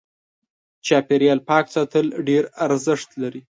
[0.85, 3.41] چاپېريال پاک ساتل ډېر ارزښت لري.